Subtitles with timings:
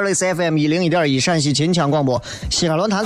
[0.00, 3.04] 好，这里是 FM 一零一点一陕西秦腔广播西安论坛.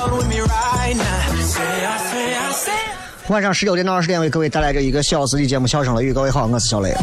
[3.26, 6.12] 晚上十九点到二十点为各位带来这一个小时的节目《笑声雷雨》。
[6.14, 6.94] 各位好，我是小雷。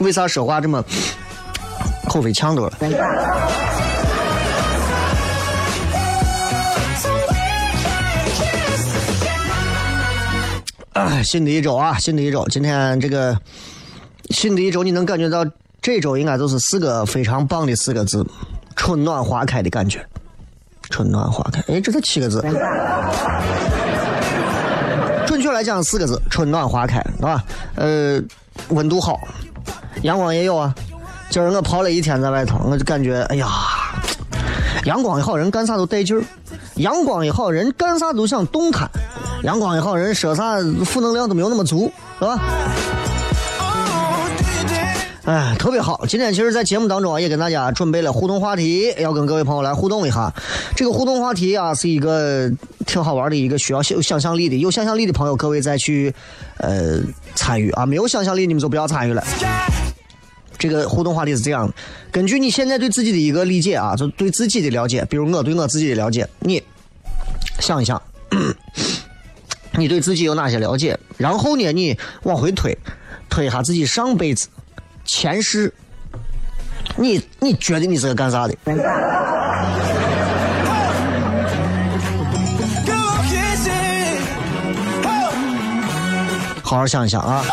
[0.00, 0.84] 为啥说话这么
[2.08, 2.76] 口飞呛多了？
[11.06, 13.38] 啊，新的一周啊，新的一周，今天这个
[14.30, 15.46] 新的一周，你能感觉到
[15.80, 18.26] 这周应该都是四个非常棒的四个字：
[18.74, 20.04] 春暖花开的感觉。
[20.90, 22.42] 春暖花开，哎，这才七个字。
[25.28, 27.44] 准确来讲四个字：春暖花开，是吧？
[27.76, 28.20] 呃，
[28.70, 29.20] 温度好，
[30.02, 30.74] 阳光也有啊。
[31.30, 33.46] 今儿我跑了一天在外头，我就感觉，哎呀，
[34.84, 36.22] 阳光一好，人干啥都带劲儿；
[36.76, 38.88] 阳光一好，人干啥都想动弹；
[39.42, 42.40] 阳光也好，人说啥负能量都没有那么足，是吧？
[45.24, 46.04] 哎，特别好！
[46.06, 50.32] 今天其实，在节目当中，也跟大家准备了互动话题，要跟各位朋友来互动一下。
[50.76, 52.48] 这个互动话题啊，是一个
[52.86, 56.14] 挺好玩的一个需要有想象力的，有想象力的朋友，各位再去
[56.58, 57.00] 呃
[57.34, 59.24] 参与啊；没有想象力，你们就不要参与了。
[60.56, 61.74] 这个互动话题是这样的：
[62.12, 66.62] 根据你现在对自己的一个理解啊，就对自己的了解，比如我对我自己的了解，你
[67.58, 68.00] 想一想，
[69.76, 70.98] 你对自己有哪些了解？
[71.16, 72.76] 然后呢，你往回推，
[73.28, 74.48] 推一下自己上辈子、
[75.04, 75.72] 前世，
[76.96, 78.54] 你你觉得你是个干啥的？
[86.62, 87.44] 好好想一想啊！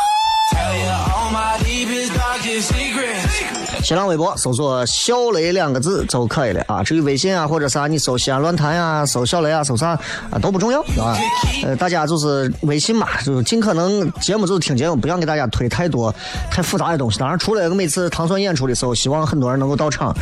[3.83, 6.81] 新浪微博搜索“小雷”两个字就可以了啊。
[6.81, 9.89] 至于微信啊或者啥，你搜西安论坛呀、搜小雷啊、搜啥
[10.29, 11.17] 啊都不重要啊。
[11.63, 16.13] 呃，大家就是微信嘛，就是尽可能节目就是听节目，不想给大家推太多
[16.49, 17.19] 太复杂的东西。
[17.19, 20.15] 当然，除了每次糖蒜演出的时候，希望很多人能够到场。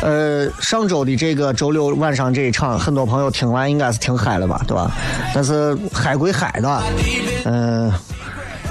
[0.00, 4.90] 呃，上周的这个周六晚上这一场，很多朋友听完应该是听嗨了吧，对吧？
[5.34, 6.82] 但是嗨归嗨的，
[7.44, 7.92] 嗯、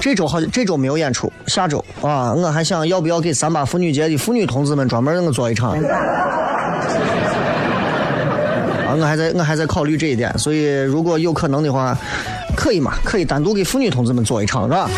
[0.00, 5.70] 这周好像这周没有演出，下周啊，我还想要不要给三八妇女节的妇女同志们专门给我做一场。
[5.70, 5.78] 啊，
[8.98, 11.96] 我还在我还在考虑这一点，所以如果有可能的话，
[12.54, 12.94] 可以嘛？
[13.02, 14.90] 可以单独给妇女同志们做一场，是吧？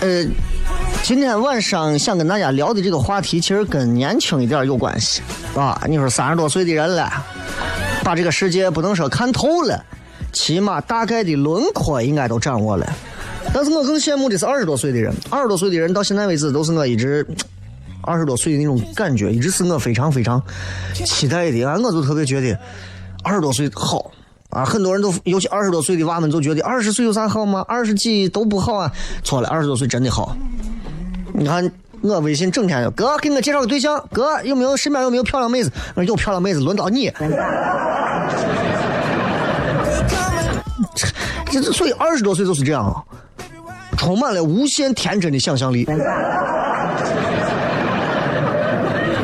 [0.00, 0.26] 呃，
[1.04, 5.20] 今天晚上想跟大家聊的这个话题，其实跟年轻一点有关系
[5.54, 5.78] 啊。
[5.86, 7.12] 你说三十多岁的人了，
[8.02, 9.84] 把这个世界不能说看透了，
[10.32, 12.90] 起码大概的轮廓应该都掌握了。
[13.52, 17.26] 但是我更羡慕的是二十多岁的人，二十多岁的人到现在为止都是我一直
[18.00, 20.42] 二十多岁的那种感觉，一直是我非常非常
[21.04, 21.64] 期待的。
[21.64, 22.58] 啊，我就特别觉得
[23.22, 24.10] 二十多岁好
[24.48, 27.62] 啊，很多人都，尤其二十多岁的娃们，都觉得二十岁有啥好吗？
[27.68, 28.90] 二十几都不好啊。
[29.22, 30.34] 错了，二十多岁真的好。
[31.36, 31.68] 你看
[32.00, 35.72] 我微信整天就哥给我介绍个对象，哥有没有身边有没有漂亮妹子？
[35.96, 37.12] 我说有漂亮妹子，轮到你。
[41.50, 43.02] 这这所以二十多岁就是这样啊，
[43.96, 45.84] 充满了无限天真的想象力。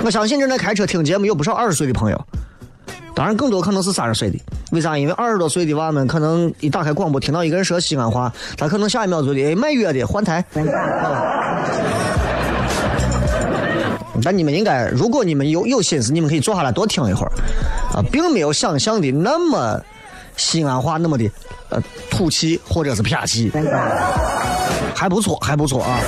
[0.02, 2.26] 我相信正在开车听节目有不少二十岁的朋友，
[3.20, 4.38] 当然更多可能是三十岁的。
[4.72, 4.96] 为啥？
[4.96, 10.43] 因为二十多岁的娃们可能一打开广播听到一个人说西安话，他可能下一秒就得哎卖药的换台。
[14.25, 17.32] 但你们应该，如果你们有有心思，你们可以坐下来多听一会儿，
[17.94, 19.78] 啊，并没有想象的那么
[20.38, 21.31] 西安话那么的
[21.69, 21.78] 呃
[22.11, 23.52] 土气或者是撇气，
[24.94, 26.00] 还不错，还不错啊。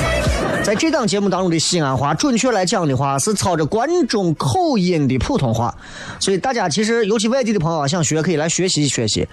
[0.65, 5.77] 在这档节目当中的西安话，准确来讲的话是操着关中口音的普通话，
[6.21, 9.27] 所以大家其实尤其外地的朋友啊，想学可以来学习学习。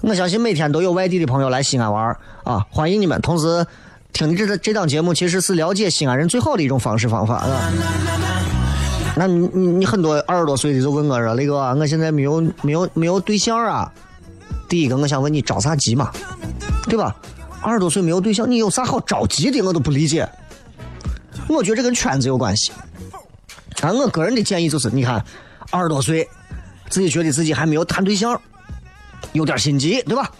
[0.00, 3.20] 我相信每天都有外地的朋友来西安玩啊，欢迎你们。
[3.20, 3.66] 同时，
[4.12, 7.70] 听你这这档节目其实是了解西安人最好的一种方式方法啊。
[9.16, 13.92] 那你你你很多二十多岁的就问我说：“雷哥，我现在没有没有没有对象啊。”
[14.68, 16.12] 第一个，我想问你着啥急嘛？
[16.88, 17.14] 对吧？
[17.60, 19.60] 二十多岁没有对象，你有啥好着急的？
[19.62, 20.28] 我都不理解。
[21.48, 22.72] 我觉得这跟圈子有关系。
[23.80, 25.24] 啊，我个人的建议就是，你看，
[25.70, 26.28] 二十多岁，
[26.88, 28.40] 自己觉得自己还没有谈对象，
[29.32, 30.30] 有点心急，对吧？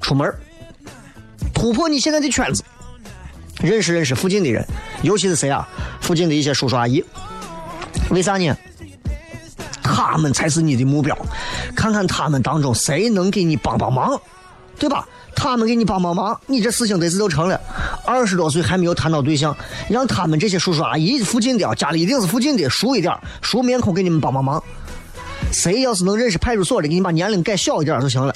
[0.00, 0.32] 出门
[1.54, 2.62] 突破你现在的圈子，
[3.62, 4.66] 认识认识附近的人，
[5.02, 5.68] 尤其是谁啊？
[6.00, 7.02] 附近的一些叔叔阿姨。
[8.10, 8.56] 为啥呢？
[9.82, 11.16] 他们才是你的目标，
[11.74, 14.20] 看看他们当中谁能给你帮帮忙，
[14.78, 15.06] 对吧？
[15.34, 17.58] 他们给你帮帮忙，你这事情得是就成了。
[18.04, 19.56] 二十多岁还没有谈到对象，
[19.88, 24.62] 让他们这些叔叔阿姨附近的，家里一定是附近的，熟一点，熟面孔给你们帮帮忙。
[25.50, 28.34] 谁要是能认识派出所的，给你把年龄改小一点就行了。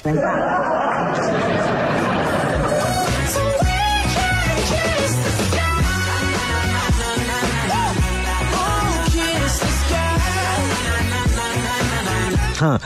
[12.59, 12.79] 哼，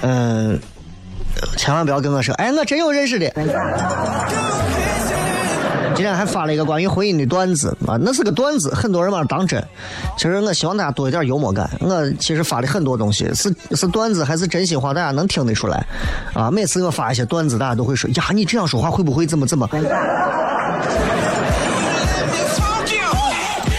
[0.00, 0.58] 嗯，
[1.56, 3.30] 千万不要跟我说，哎，我真有认识的。
[5.94, 9.62] 今天还发了一个关于婚姻的段子啊，那是个段子，很多人把它当真。
[10.16, 11.68] 其实我希望大家多一点幽默感。
[11.80, 15.84] 我其实发的很多东西是是段子还是真心话，大家能听得出来
[16.32, 16.50] 啊。
[16.50, 19.68] 每次我发一些段子，大家都会说呀，你这样说话会不会怎么怎么？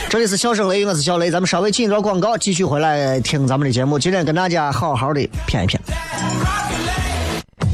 [0.09, 3.97] 这里是笑声雷，我是小雷，咱们稍微进一段广告，继续回来听咱们的节目。
[3.97, 5.77] 今天跟大家好好的谝一谝。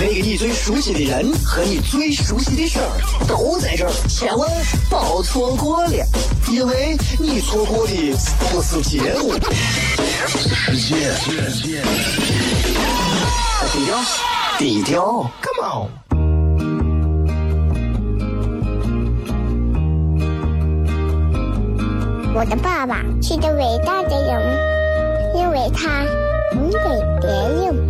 [0.00, 2.88] 那个你最熟悉的人和你最熟悉的事儿
[3.28, 4.50] 都在这儿，千万
[4.88, 5.92] 别错过了，
[6.50, 7.92] 因为你错过的
[8.50, 9.34] 不是节目，
[10.26, 11.12] 世界。
[13.70, 14.00] 低调，
[14.58, 15.90] 低调，Come on。
[22.34, 24.58] 我的爸爸是个伟大的人，
[25.36, 26.06] 因为他
[26.54, 26.78] 能给
[27.20, 27.89] 别人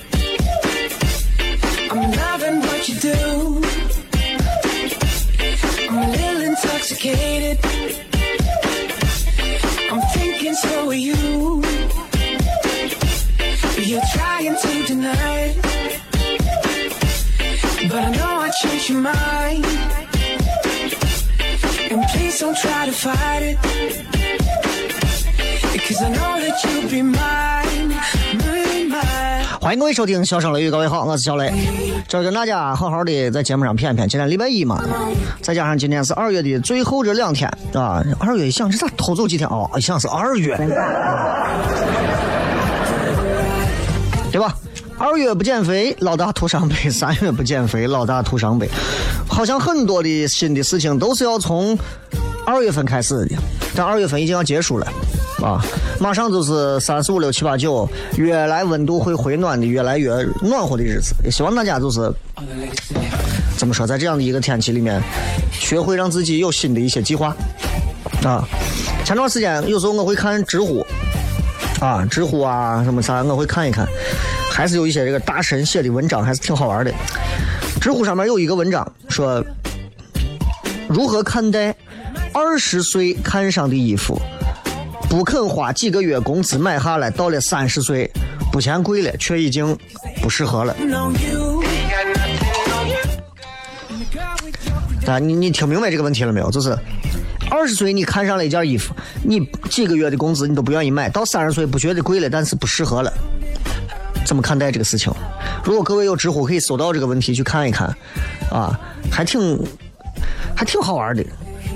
[2.81, 3.61] What you do.
[5.87, 7.59] I'm a little intoxicated.
[9.91, 11.61] I'm thinking so are you.
[13.77, 15.61] You're trying to deny it.
[17.87, 19.65] But I know I changed your mind.
[21.91, 23.57] And please don't try to fight it.
[25.71, 27.60] Because I know that you'll be mine.
[29.71, 31.49] 欢迎各位收听《笑声雷雨》，各位好，我是小雷，
[32.05, 34.05] 今儿跟大家好好的在节目上谝一谝。
[34.05, 34.83] 今天礼拜一嘛，
[35.41, 39.69] 再加上今天是二月的最后这两天啊，二月一想这咋偷走几天啊？
[39.77, 40.57] 一想是二月，
[45.01, 48.69] 二月不减肥，老大徒伤悲；三月不减肥，老大徒伤悲。
[49.27, 51.75] 好像很多的新的事情都是要从
[52.45, 53.35] 二月份开始的，
[53.75, 54.85] 但二月份已经要结束了，
[55.43, 55.59] 啊，
[55.99, 61.15] 马上就是三四五六七八九，越来温度会回暖的，越来越暖和的日子。
[61.23, 62.13] 也希望大家就是
[63.57, 65.01] 怎么说，在这样的一个天气里面，
[65.51, 67.35] 学会让自己有新的一些计划。
[68.23, 68.47] 啊，
[69.03, 70.85] 前段时间有时候我会看知乎，
[71.79, 73.87] 啊，知乎啊什么啥，我会看一看，
[74.51, 76.93] 还是有一些这个大神写的文章，还是挺好玩的。
[77.79, 79.43] 知乎上面有一个文章说，
[80.89, 81.73] 如何看待
[82.33, 84.21] 二十岁看上的衣服，
[85.09, 88.11] 不肯花几个月工资买下来，到了三十岁
[88.51, 89.75] 不嫌贵了，却已经
[90.21, 90.75] 不适合了。
[95.07, 96.51] 啊，你你听明白这个问题了没有？
[96.51, 96.77] 就是
[97.49, 98.93] 二十岁你看上了一件衣服，
[99.23, 103.11] 你几个月的工资你都不愿意买，到三十岁不觉得贵了，但是不适合了，
[104.31, 105.11] 怎么看待这个事情？
[105.61, 107.93] 如果各位有知乎，可以搜到这个问题去看一看，
[108.49, 108.79] 啊，
[109.11, 109.59] 还挺
[110.55, 111.21] 还挺好玩的。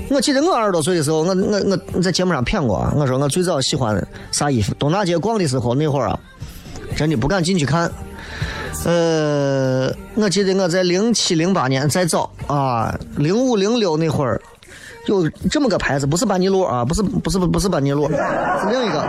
[0.08, 6.18] 我记得我二十多岁的时候，我我我在节目上骗过啊，我说我最早喜欢啥衣服，东大街逛的时候那会儿啊，
[6.96, 7.92] 真的不敢进去看。
[8.86, 14.40] 呃，我记得我在零七零八年再早啊，零五零六那会儿
[15.08, 19.06] 有这么个牌子，不是班尼路啊，不是不是不是班尼路，是另一个，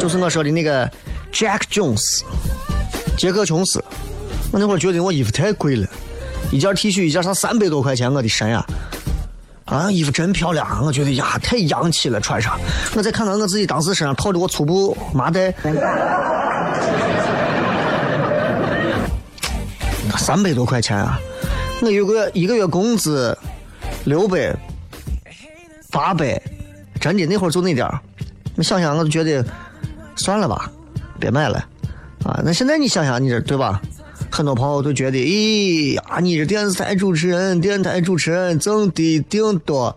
[0.00, 0.90] 就是我说的那个
[1.30, 2.22] Jack Jones，
[3.18, 3.84] 杰克琼斯。
[4.50, 5.86] 我那会儿觉得我衣服太贵了，
[6.50, 8.64] 一件 T 恤一件上三百多块钱，我的神呀！
[9.66, 12.58] 啊，衣服真漂亮，我觉得呀太洋气了，穿上。
[12.96, 15.54] 我再看看我自己当时身上套的我粗布麻袋。
[20.16, 21.20] 三百多块钱啊！
[21.82, 23.36] 我一个一个月工资
[24.04, 24.56] 六百、
[25.90, 26.40] 八百，
[26.98, 28.00] 真的那会儿就那点儿。
[28.56, 29.44] 你想想，我就觉得
[30.22, 30.70] 算了吧，
[31.18, 31.64] 别买了
[32.24, 32.40] 啊！
[32.44, 33.80] 那现在你想想，你这对吧？
[34.30, 39.96] 很多朋友都觉得，咦呀，你这电视台主持人、电台主持人挣的顶多，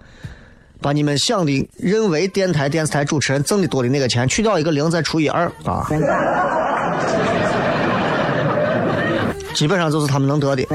[0.81, 5.85] 把你们想的认为电台、电视台主持人挣的多的那个钱去掉一个零，再除以二啊。
[9.53, 10.65] 基本上就是他们能得的。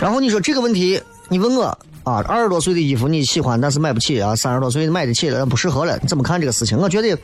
[0.00, 6.78] 然后你说这个问题，你问我啊，二十多岁的衣服你喜欢，但是买不起啊；三十多岁买得起了，不适合了，你怎么看这个事情？
[6.78, 7.16] 我觉得，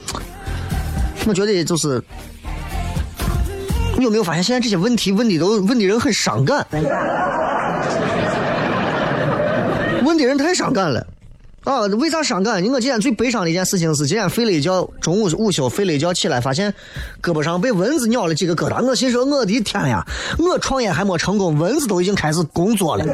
[1.26, 2.02] 我觉得就是，
[3.96, 6.66] 你有没有发现现在这些问题问的都问的人很伤感，
[10.04, 11.06] 问的人太伤感了。
[11.64, 12.62] 啊，为啥伤感？
[12.66, 16.72] 我今天最悲伤的一件事情是，今天睡了一觉，中午午休睡了一觉起来，发现
[17.20, 18.84] 胳膊上被蚊子咬了几个疙瘩。
[18.84, 20.06] 我心说，我的天呀！
[20.38, 23.04] 我创业还没成功，蚊子都已经开始工作了。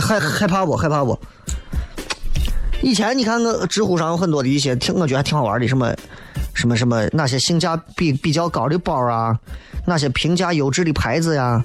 [0.00, 0.76] 害害怕不？
[0.76, 1.18] 害怕不？
[2.80, 5.94] 以前你看，我知乎上有很多的一些挺，我觉得还挺好玩的，什么
[6.54, 9.38] 什么什么，那些性价比比较高的包啊，
[9.86, 11.64] 那些评价优质的牌子呀？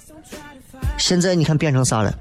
[0.98, 2.14] 现在你看变成啥了？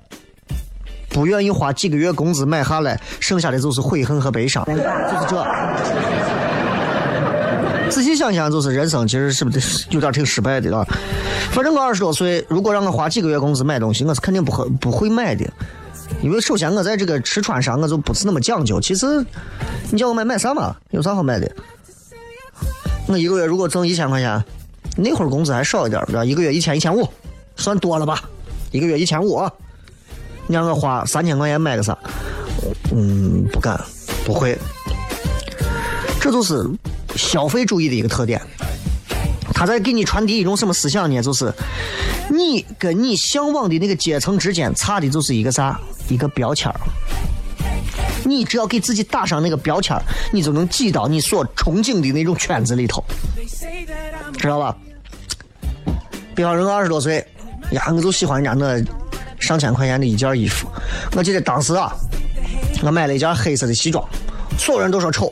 [1.10, 5.46] 不愿意花几个月工资买下来，剩下的就是悔恨和悲伤，就是这。
[7.90, 10.84] 仔细想想，就是人生其实是不是有点挺失败的啊？
[11.52, 15.48] 反正我二十多岁，如果让我花几个月工资买东西，我是肯定不会不会买的，
[16.22, 18.80] 因为首先我在这个吃穿上我就不是那么讲究。
[18.80, 19.25] 其实，
[19.90, 20.76] 你叫我买买啥嘛？
[20.90, 21.50] 有啥好买的？
[23.08, 24.42] 我一个月如果挣一千块钱，
[24.96, 26.25] 那会儿工资还少一点，对吧？
[26.25, 27.08] 一个月一千一千五，
[27.56, 28.22] 算多了吧？
[28.72, 29.48] 一个月一千五。
[30.48, 31.96] 你让我花三千块钱买个啥？
[32.92, 33.80] 嗯，不敢，
[34.25, 34.56] 不会。
[36.20, 36.64] 这就是
[37.14, 38.40] 消费主义的一个特点。
[39.58, 41.22] 他在给你传递一种什么思想呢？
[41.22, 41.50] 就是
[42.28, 45.80] 你跟你向往的那个阶层之间差的就是一个啥？
[46.10, 46.70] 一个标签
[48.22, 49.96] 你只要给自己打上那个标签
[50.30, 53.02] 你就能挤到你所憧憬的那种圈子里头，
[54.36, 54.76] 知道吧？
[56.34, 57.26] 比方说，我二十多岁，
[57.70, 58.84] 呀，我就喜欢人家那。
[59.38, 60.66] 上千块钱的一件衣服，
[61.14, 61.94] 我记得当时啊，
[62.82, 64.02] 我买了一件黑色的西装，
[64.58, 65.30] 所有人都说丑。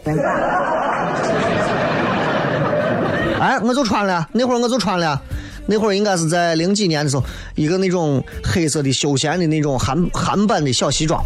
[3.44, 5.20] 哎，我就穿了，那会儿我就穿了，
[5.66, 7.22] 那会儿应该是在零几年的时候，
[7.54, 11.22] 一个那种黑色的休闲的那种韩韩版的小西装，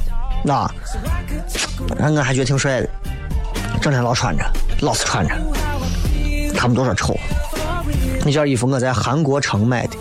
[0.49, 0.69] 啊，
[1.97, 2.91] 我还觉得挺帅的，
[3.81, 4.45] 整天老穿着，
[4.81, 5.35] 老是穿着，
[6.57, 7.17] 他们都说丑。
[8.25, 9.97] 那件衣服我在韩国城买的。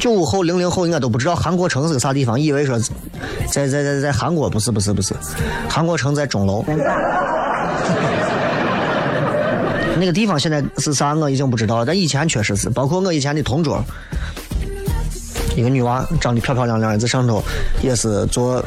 [0.00, 2.76] 九五后、零零后应该都不知道韩国城是个啥地方，以为说
[3.48, 5.14] 在在在在韩国，不是不是不是，
[5.68, 6.64] 韩国城在钟楼。
[10.02, 13.80] 那个地方现在是啥我已经不知道了，但以前确实是，包括我以前的同桌，
[15.54, 17.40] 一个女娃长得漂漂亮亮的，在上头
[17.82, 18.60] 也是做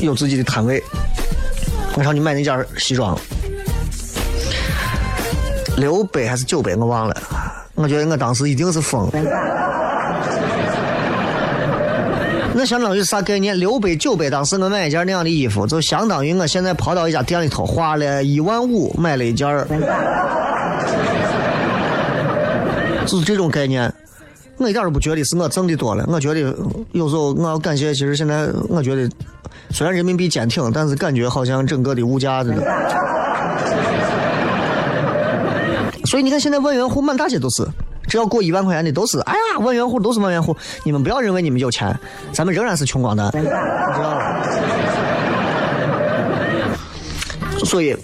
[0.00, 0.82] 有自己的摊位。
[1.94, 3.16] 我上去买那件西装，
[5.76, 7.16] 六百还是九百我忘了。
[7.76, 9.12] 我觉得我当时一定是疯了。
[12.54, 13.56] 那相当于啥概念？
[13.56, 19.46] 六百九百，当时我买一件那样的衣服，就相当于我现在跑到一家店里头花了一万五买了一件，
[23.06, 23.92] 就是这种概念。
[24.58, 26.40] 我一点都不觉得是我挣的多了，我觉得
[26.92, 29.10] 有时候我要感谢，其实现在我觉得
[29.70, 32.54] 虽然人民币坚挺，但是感觉好像整个的物价的。
[36.04, 37.66] 所以你看，现在万元户满大街都是，
[38.06, 40.54] 只要过一万块钱的都是，哎呀，万元户都是万元户。
[40.84, 41.98] 你们不要认为你们有钱，
[42.32, 44.42] 咱们仍然是穷光蛋，你知道吗？
[47.64, 47.96] 所以，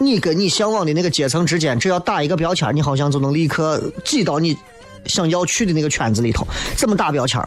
[0.00, 4.56] 你跟你向往的那个阶层之间，只要打一个标签，你好像就能立刻挤到你
[5.04, 6.46] 想要去的那个圈子里头。
[6.74, 7.38] 怎么打标签？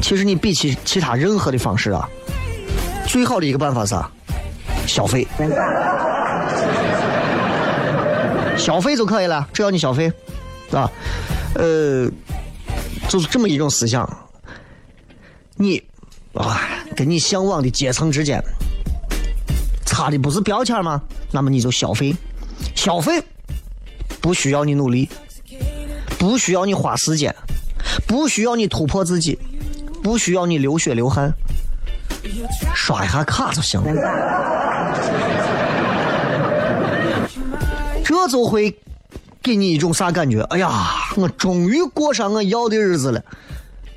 [0.00, 2.08] 其实你比起其他任何的方式啊，
[3.06, 3.94] 最好的一个办法是？
[4.86, 5.28] 消费。
[8.56, 10.10] 消费就可以了，只要你消费，
[10.70, 10.90] 是吧？
[11.54, 12.10] 呃，
[13.08, 14.08] 就是这么一种思想。
[15.56, 15.82] 你
[16.32, 16.60] 啊，
[16.96, 18.42] 跟你向往的阶层之间
[19.92, 21.02] 差的不是标签吗？
[21.30, 22.16] 那么你就消费，
[22.74, 23.22] 消费
[24.22, 25.06] 不需要你努力，
[26.18, 27.32] 不需要你花时间，
[28.06, 29.38] 不需要你突破自己，
[30.02, 31.30] 不需要你流血流汗，
[32.74, 33.92] 刷一下卡就行了。
[38.02, 38.74] 这就会
[39.42, 40.40] 给你一种啥感觉？
[40.44, 40.70] 哎呀，
[41.16, 43.22] 我终于过上我要的日子了，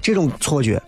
[0.01, 0.81] 这种错觉。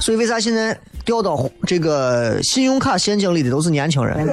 [0.00, 4.16] 所以为啥现在掉到这个信用卡陷阱里的都是年轻人？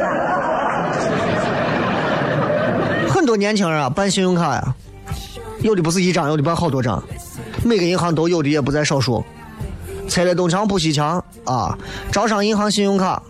[3.10, 4.76] 很多年轻人啊，办信用卡呀，
[5.62, 7.04] 有的不是一张，有的办好多张，
[7.64, 9.24] 每个银行都有的，也不在少数。
[10.08, 11.78] 拆了东墙补西墙啊！
[12.12, 13.22] 招商银行信用卡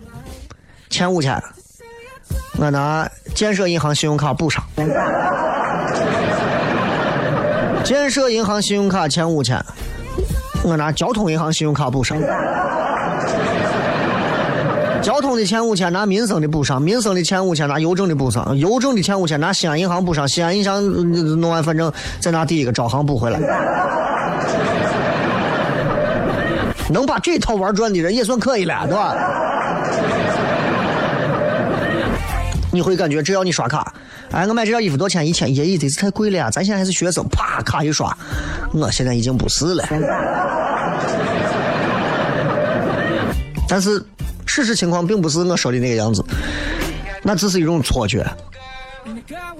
[0.89, 1.39] 欠五千。
[2.57, 4.63] 我拿建设银行信用卡补上。
[7.83, 9.63] 建设银行信用卡欠五千，
[10.63, 12.17] 我拿交通银行信用卡补上。
[15.01, 20.81] 交通的欠五千，拿民生的补上；民生的欠五千，拿邮政的补上；邮政的欠五千，拿西安银行补上；西安银行
[21.41, 23.39] 弄完，反正再拿第一个招行补回来。
[26.89, 29.15] 能把这套玩转的人也算可以了，对吧？
[32.71, 33.93] 你会感觉只要你刷卡，
[34.31, 35.27] 哎，我买这件衣服多少钱？
[35.27, 36.49] 一千，一，这是太贵了呀！
[36.51, 38.15] 咱现在还是学生，啪，卡一刷，
[38.73, 39.83] 我现在已经不是了。
[43.67, 44.03] 但是
[44.53, 46.21] 事实情况并不是我说的那个样子，
[47.23, 48.29] 那只是一种错觉。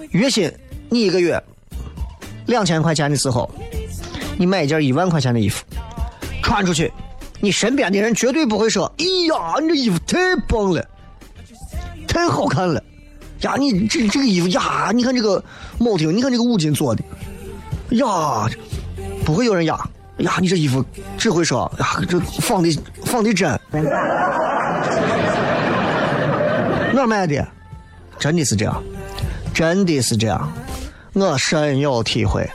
[0.09, 0.51] 月薪
[0.89, 1.41] 你一个月
[2.47, 3.49] 两千块钱的时候，
[4.37, 5.63] 你买一件一万块钱的衣服，
[6.43, 6.91] 穿出去，
[7.39, 10.85] 你身边的人绝对不会说：“哎呀，你这衣服太棒了，
[12.05, 12.83] 太好看了。”
[13.43, 15.41] 呀，你这这个衣服呀，你看这个
[15.79, 17.01] 铆钉，你看这个五金做的，
[17.91, 18.45] 呀，
[19.23, 19.89] 不会有人呀，
[20.21, 20.83] 呀，你这衣服
[21.17, 22.69] 只会说呀，这仿的
[23.05, 23.59] 仿的真，
[26.93, 27.47] 哪买的？
[28.19, 28.83] 真的是这样，
[29.53, 30.51] 真的是这样，
[31.13, 32.47] 我深有体会。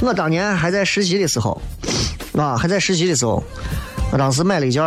[0.00, 1.60] 我当年还在实习的时候，
[2.36, 3.42] 啊，还在实习的时候，
[4.10, 4.82] 我当时买了一件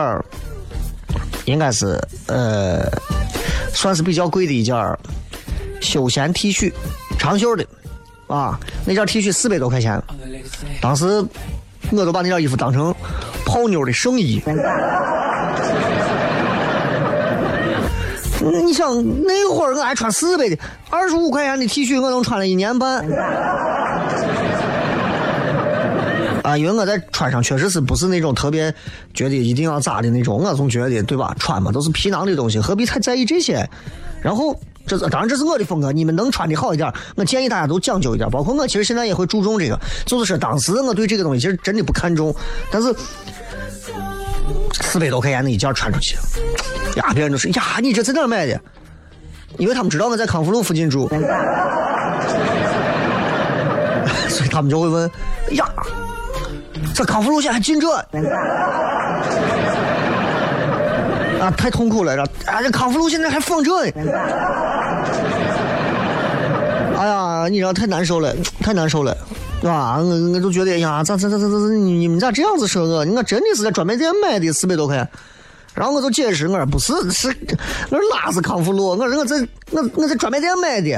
[1.45, 2.91] 应该是呃，
[3.74, 4.76] 算是比较贵的一件
[5.80, 6.74] 休闲 T 恤，
[7.17, 7.65] 长袖的，
[8.28, 10.02] 啊，那件 T 恤四百多块钱，
[10.82, 11.24] 当时
[11.91, 12.93] 我都把那件衣服当成
[13.45, 14.41] 泡妞的圣衣。
[18.63, 20.58] 你想那会儿我还穿四百的，
[20.89, 23.04] 二十五块钱的 T 恤我能穿了一年半。
[26.43, 28.74] 啊，因为我在穿上确实是不是那种特别
[29.13, 31.36] 觉得一定要咋的那种，我总觉得对吧？
[31.39, 33.67] 穿嘛都是皮囊的东西，何必太在意这些？
[34.21, 34.56] 然后。
[34.88, 35.91] 这是当然，这是我的风格。
[35.91, 38.30] 你们能穿的好一点，我建议大家都讲究一点。
[38.30, 39.80] 包括我，其实现在也会注重这个。
[40.06, 42.34] 就是说，当时我对这个东西其实真的不看重，
[42.71, 42.93] 但是
[44.82, 46.15] 四百多块钱的一件穿出去，
[46.98, 48.60] 呀，别人都说呀，你这在哪买的？
[49.58, 51.08] 因为他们知道我在康复路附近住，
[54.28, 55.10] 所以他们就会问：
[55.52, 55.65] 呀，
[56.93, 57.88] 这康复路线还进这？
[61.39, 62.15] 啊，太痛苦了！
[62.15, 62.21] 这
[62.52, 63.91] 啊，这康复路现在还放这呢。
[66.98, 69.15] 哎呀，你知道太难受了，太难受了，
[69.62, 69.98] 对吧？
[69.98, 73.06] 我我都觉得，呀，咋咋咋咋咋，你们咋这样子说我？
[73.06, 75.08] 我真的是在专卖店买的，四百多块。
[75.74, 77.28] 然后我就解释，我说不是，是
[77.89, 78.88] 我说哪是康复路？
[78.88, 80.95] 我说我在我我在专卖店买的。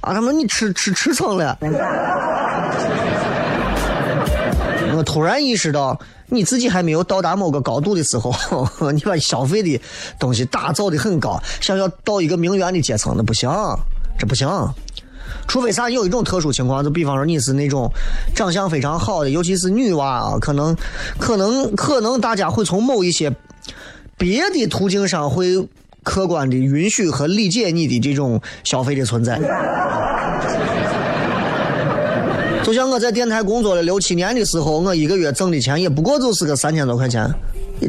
[0.00, 1.58] 啊，他们你吃吃吃撑了。
[4.96, 6.00] 我突然意识到。
[6.30, 8.34] 你自己还没有到达某个高度的时候，
[8.92, 9.78] 你把消费的
[10.18, 13.48] 东西打造的很高，想要到一个名媛的阶层，那不行，
[14.18, 14.48] 这不行。
[15.46, 17.88] 除非啥有一种特殊情况，就比方说你是那种
[18.34, 20.74] 长相非常好的，尤其是女娃啊，可能
[21.18, 23.30] 可能可能大家会从某一些
[24.16, 25.68] 别的途径上会
[26.02, 29.38] 客观的允许和理解你的这种消费的存在。
[32.74, 37.32] 像我在电台工作了六七年的时候，我一个月挣的钱也不过就是个三千多块钱，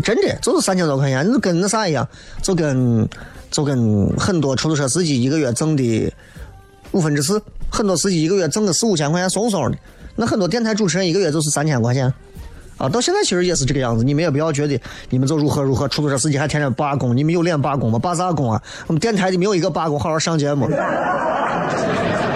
[0.04, 2.08] 真的就是三千多块钱，就跟那啥一样，
[2.42, 3.10] 就跟
[3.52, 6.14] 就跟很多出租车司机一个月挣的
[6.92, 9.78] 五分之四，很多司机一个月挣个四五千块钱松松的，
[10.16, 12.14] 那很多电台主持人一个月就是三千块钱。
[12.78, 14.78] 啊，到现在其实也是这个样子，你们也不要觉得
[15.10, 17.98] 你们就如何如何，出租车司机还天天罢工，你们有脸罢工吗？
[17.98, 18.62] 罢啥工啊？
[18.88, 20.70] 我们电台的没有一个罢工，好好上节目。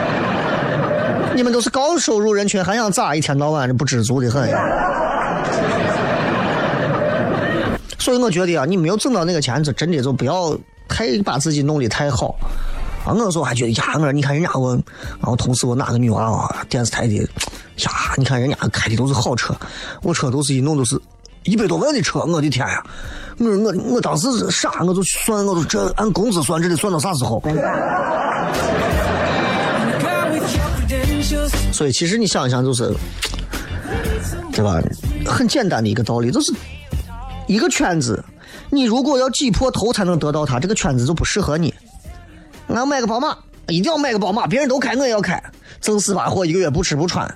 [1.39, 3.15] 你们都是高收入人群，还想咋？
[3.15, 4.45] 一天到晚的不知足的很。
[7.97, 10.53] 所以我觉得啊，你没有挣到那个钱，就真的就不要
[10.89, 12.35] 太把自己弄得太好。
[13.05, 14.71] 啊，我有时候还觉得呀，我你看人家我，
[15.21, 19.55] 啊，我同事我哪个女娃啊，电视台的，呀，你看人家开的都是好车，
[20.03, 21.01] 我车都是一弄都是
[21.43, 22.83] 一百多万的车，我的天呀！
[23.37, 27.41] 我我我当时傻，我就算，我就这按工资算，这得算到啥时候？
[31.79, 32.93] 所以其实你想一想，就是，
[34.51, 34.81] 对吧？
[35.25, 36.51] 很简单的一个道理，就是
[37.47, 38.21] 一个圈子，
[38.69, 41.73] 你如果要挤破头才能得到它，这个圈子就不适合你。
[42.67, 43.33] 我要买个宝马，
[43.69, 45.41] 一定要买个宝马，别人都开我也要开，
[45.79, 47.33] 挣死把货，一个月不吃不穿，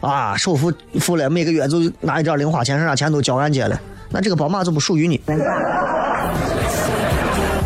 [0.00, 5.20] 啊，首付付了，每个月就拿一点零花钱，剩下钱都交按揭了，那这个宝马就不属于你。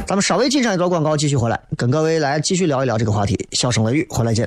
[0.07, 3.49] 咱们稍微进上一段广告，继续回来跟各位来继续聊一聊这个话题。
[3.53, 4.47] 笑声雷雨，回来见。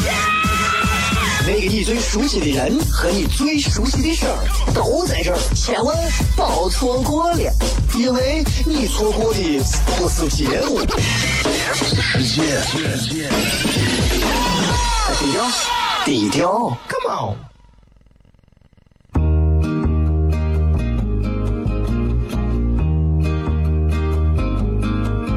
[1.47, 4.37] 那个你最熟悉的人和你最熟悉的事儿
[4.73, 5.97] 都在这儿，千万
[6.35, 7.51] 别错过了，
[7.97, 9.39] 因为你错过的
[9.97, 10.79] 不是节目，
[11.83, 12.61] 世界。
[15.19, 15.43] 低调，
[16.05, 17.35] 低调，Come on。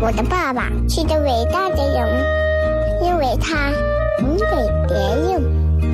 [0.01, 2.25] 我的爸爸是个伟大的人，
[3.03, 3.71] 因为他
[4.21, 4.45] 能给
[4.87, 5.54] 别人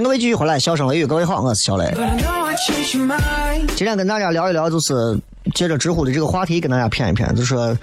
[0.00, 1.84] 迎各位继续回来，笑声雷雨，各位好，我是小雷。
[3.76, 4.94] 今天跟大家聊一聊，就是
[5.54, 7.76] 接着知乎的这个话题，跟大家谝一谝，就是说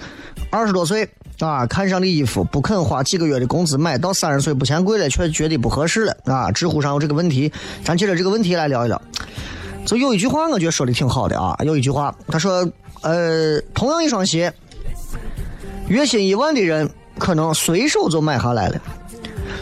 [0.50, 6.50] 二十多岁啊，看上的衣服不肯花几个月的工资买，到三十岁不嫌贵了，却觉得不合适了啊。
[6.50, 7.52] 知乎上有这个问题，
[7.84, 9.00] 咱接着这个问题来聊一聊。
[9.86, 12.68] 就有一句话，我觉得说的挺好的啊，有一句话，他说，
[13.02, 14.52] 呃，同样一双鞋，
[15.86, 18.80] 月薪一万的人可能随手就买下来了，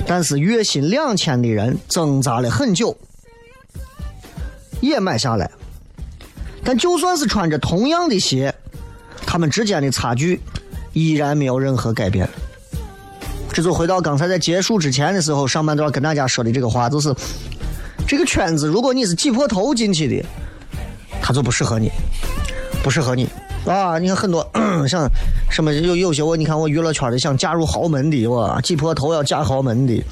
[0.07, 2.97] 但是月薪两千的人挣扎了很久，
[4.81, 5.51] 也买下来。
[6.65, 8.55] 但就算是穿着同样的鞋，
[9.27, 10.41] 他们之间的差距
[10.93, 12.29] 依然没有任何改变。
[13.53, 17.15] 这就回到刚才在结束之前的时候，上半段跟大家说的这个话，就是
[18.07, 20.27] 这个圈子，如果你是挤破头进去的，
[21.23, 21.91] 它就不适合你，
[22.83, 23.29] 不适合你
[23.67, 23.99] 啊！
[23.99, 24.49] 你看很多
[24.89, 25.09] 像
[25.51, 30.05] 什么有有些我你看我娱乐圈的想嫁入豪门的，我挤破头要嫁豪门的，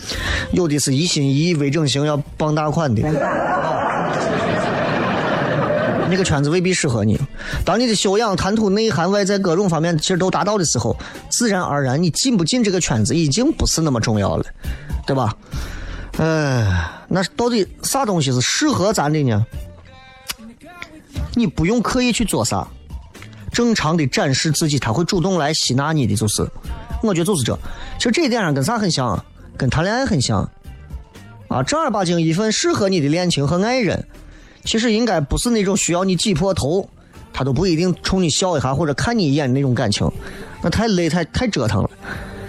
[0.52, 3.02] 有的是一心一意微整形要傍大款的。
[6.06, 7.18] 那个圈子未必适合你。
[7.64, 10.96] 当你的修养、谈吐、内涵、外在各种方面其实都达到的时候，
[11.30, 14.44] 自然而然你进不进这个圈子已经不是那么重要了，
[15.06, 15.34] 对吧？
[16.18, 19.44] 哎，那到底啥东西是适合咱的呢？
[21.34, 22.68] 你不用刻意去做啥，
[23.54, 26.46] 正常的展示自己，他会主动来吸纳你的，就是，
[27.02, 27.58] 我觉得就是这。
[27.96, 29.24] 其实这一点上跟啥很像啊？
[29.56, 30.46] 跟谈恋爱很像
[31.46, 31.62] 啊！
[31.62, 34.04] 正儿八经一份适合你的恋情和爱人。
[34.64, 36.88] 其实应该不是那种需要你挤破头
[37.32, 40.10] 他都不一定冲你笑一下或者看你一眼的那种感情，
[40.62, 41.90] 那太累太太折腾了。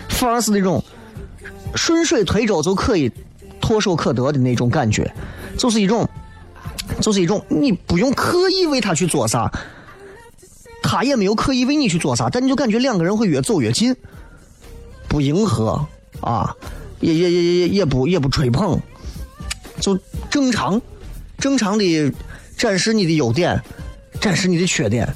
[0.09, 0.83] 反而是那种
[1.75, 3.11] 顺水推舟就可以
[3.61, 5.13] 唾手可得的那种感觉，
[5.57, 6.07] 就是一种，
[7.01, 9.51] 就是一种你不用刻意为他去做啥，
[10.87, 13.95] 他也没有刻意为你去做啥，但你就感觉两个人会越走越近，
[15.07, 15.83] 不迎合
[16.21, 16.55] 啊，
[16.99, 18.79] 也也也也也不也不吹捧，
[19.79, 19.97] 就
[20.29, 20.79] 正常
[21.39, 22.13] 正常的
[22.55, 23.59] 展示你的优点，
[24.21, 25.11] 展示你的缺点，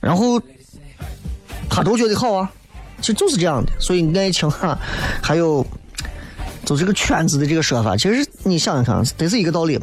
[0.00, 0.40] 然后
[1.68, 2.50] 他都觉得好啊。
[3.00, 4.78] 其实就是这样的，所以爱情啊，
[5.20, 5.66] 还有
[6.64, 9.80] 就这个圈子的这个说法，其实你想一想看，得是一个道理。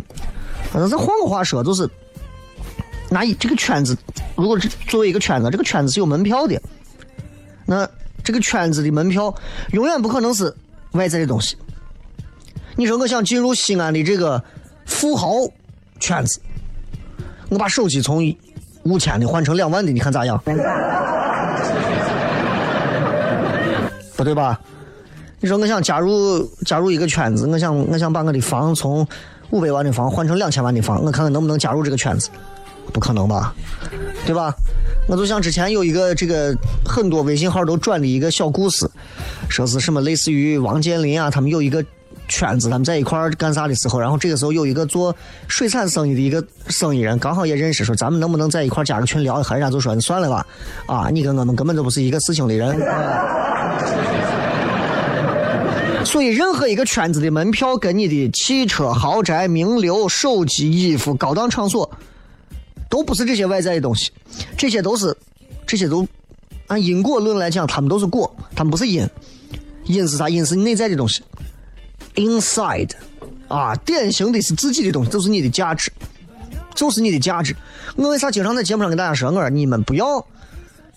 [0.72, 1.90] 反正再换个话说，就是
[3.10, 3.98] 拿这个圈子，
[4.36, 6.62] 如果是作为一个圈子，这个圈子是有门票的，
[7.66, 7.88] 那
[8.24, 9.34] 这个圈子的门票
[9.72, 10.54] 永远不可能是
[10.92, 11.56] 外在的东西。
[12.76, 14.44] 你说我想进入西安的这个
[14.86, 15.34] 富豪
[16.00, 16.40] 圈子，
[17.50, 18.36] 我把手机从
[18.84, 20.42] 五千的换成两万的，你看咋样？
[24.16, 24.60] 不对吧？
[25.40, 29.08] 你说我想加入加入一个圈子，我想我想把我的房从
[29.52, 32.30] 五百万的房换成两千万的房，我看看能不能加入这个圈子？
[32.94, 33.54] 不可能吧？
[34.26, 34.54] 对吧？
[35.08, 36.54] 我就像之前有一个这个
[36.86, 38.90] 很多微信号都转的一个小故事，
[39.50, 41.84] 说是什么类似于王健林啊，他们有一个
[42.28, 45.16] 圈子，他们在一块儿干啥的时候，然后这个时候有一个做
[45.48, 49.56] 水产生意的一个生意人，刚好也认识，说咱们能不能在一块儿加个群聊一下？
[49.56, 50.46] 人家就说你算了吧，
[50.88, 52.78] 啊，你跟我们根本就不是一个事情的人。
[56.04, 61.90] 所以，任何一个圈子的门票跟你的汽车、豪宅、名流、手机、衣服、高档场所，
[62.90, 64.12] 都不是这些外在的东西，
[64.58, 65.16] 这些都是，
[65.66, 66.08] 这些都
[66.68, 69.08] 按因果论来讲，他们都是果，他们不是因。
[69.86, 70.28] 因是啥？
[70.28, 71.24] 因是内在的东西
[72.16, 72.92] ，inside，
[73.48, 75.90] 啊，典型的是自己的东西，就是你的价值，
[76.76, 77.56] 就是你的价值。
[77.96, 80.26] 我为啥经常在节目上跟大家说，我说你们不要。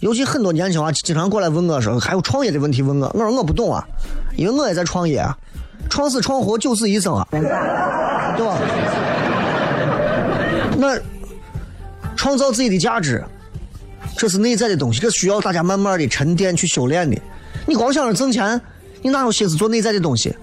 [0.01, 3.87] 尤其很多年轻啊，经常过来问我说，还有创业的问题问我，我说我不懂啊，
[4.35, 5.39] 因为我也在创业啊，
[5.89, 7.41] 创死创活九死一生啊，对
[8.45, 8.59] 吧？
[10.77, 10.99] 那
[12.21, 13.25] 创造自己的价值，
[14.15, 17.19] 这是内在的东西，这需要大家慢慢的沉淀去修炼的。
[17.67, 18.61] 你光想着挣钱，
[19.01, 20.37] 你哪有心思做内在的东西？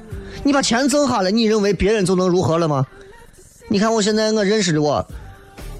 [0.44, 2.84] 你把钱挣下来，你认为别人就能如何了吗？
[3.70, 5.08] 你看我现在我认识的我。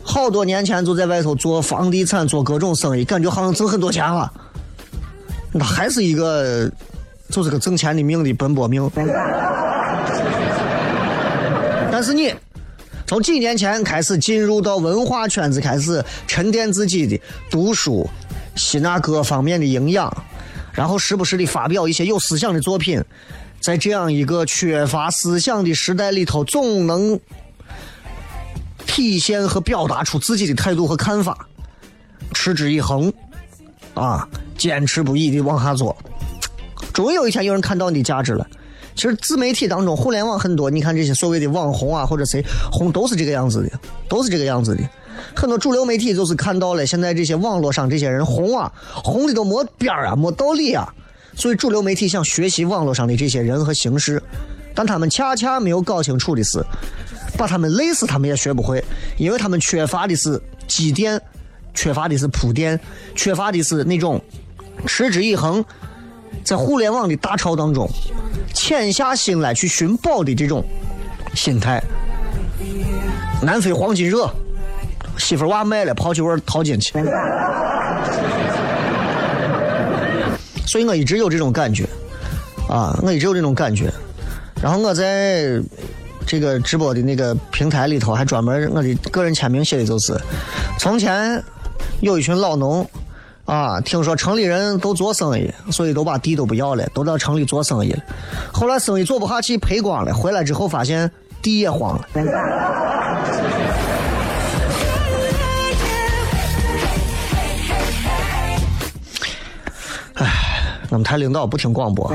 [0.04, 4.32] 好多年前就在外头做房地产，做各种生意，感觉好像挣很多钱了。
[5.52, 6.72] 那还是一个，
[7.32, 8.88] 就是个挣钱的命的奔波命。
[11.92, 12.32] 但是你
[13.08, 18.08] 从几年前开始进入到文化圈子，开始沉淀自己的读书，
[18.56, 20.14] 吸纳各方面的营养，
[20.74, 23.02] 然后时不时的发表一些有思想的作品，
[23.62, 27.20] 在这样一个缺乏思想的时代里头，总能。
[28.86, 31.48] 体现和表达出自己的态度和看法，
[32.34, 33.14] 持之以恒，
[33.94, 35.96] 啊，坚持不移的往下做，
[36.94, 38.48] 终于有一天有人看到你的价值了。
[38.98, 43.80] 其实自媒体当中，互联网很多，你看这些所谓的网红啊，或者谁红，都是这个样子的，
[44.10, 44.84] 都是这个样子的。
[45.36, 48.72] 很多主流媒体就是看到了现在这些网络上这些人红啊，
[49.04, 50.92] 红的都没边儿啊，没道理啊，
[51.36, 54.22] 所以主流媒体想学习网络上的这些人和形式，
[54.74, 56.62] 但他们恰恰没有搞清楚的是。
[57.38, 58.84] 把他们累死，他们也学不会，
[59.18, 61.22] 因为他们缺乏的是积淀，
[61.76, 62.80] 缺乏的是铺垫，
[63.16, 64.20] 缺乏的是那种
[64.88, 65.64] 持之以恒，
[66.44, 67.88] 在互联网的大潮当中
[68.54, 70.64] 潜下心来去寻宝的这种
[71.34, 71.82] 心态。
[73.42, 74.30] 南非黄金热，
[75.18, 76.94] 媳妇娃卖了，跑去玩淘金去。
[80.66, 81.88] 所以我一直有这种感觉，
[82.68, 83.92] 啊，我一直有这种感觉，
[84.62, 85.62] 然后我在。
[86.30, 90.14] 这个直播的那个平台里头，还专门我的个人签名写的就是：
[90.78, 91.42] 从前
[92.02, 92.86] 有一群老农，
[93.48, 98.04] 啊，听说城里人都做生意，所以都把地都不要了，都到城里做生意了。
[98.52, 101.10] 后来生意做不下去，赔光了，回来之后发现
[101.42, 102.06] 地也荒了。
[110.16, 110.26] 唉，
[110.90, 112.12] 我们台领导不听广播。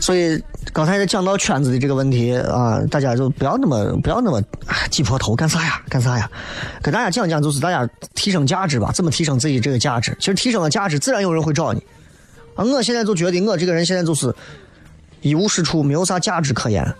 [0.00, 4.42] 所以刚才讲到圈子的这个问题啊，大家就不要那么不要那么
[4.88, 5.82] 挤破头干啥呀？
[5.88, 6.30] 干啥呀？
[6.82, 8.90] 跟大家讲讲，就是大家提升价值吧。
[8.92, 10.16] 怎么提升自己这个价值？
[10.18, 11.82] 其实提升了价值，自然有人会找你。
[12.54, 14.34] 啊，我现在就觉得我这个人现在就是
[15.20, 16.94] 一无是处，没有啥价值可言。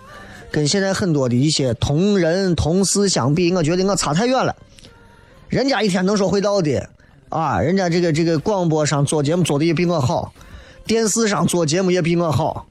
[0.51, 4.55] 跟现在很多的一些同人同事相比，我觉得我差太远了。
[5.47, 6.89] 人家一天能说会道的
[7.29, 10.33] 啊，人家这个这个广播上做节目做的也比我好，
[10.85, 12.67] 电视上做节目也比我好。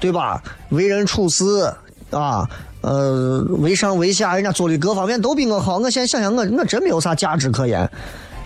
[0.00, 0.42] 对吧？
[0.70, 1.72] 为人处事
[2.12, 2.48] 啊，
[2.82, 5.78] 呃，为上为下，人家做的各方面都比我好。
[5.78, 7.90] 我现在想想，我我真没有啥价值可言，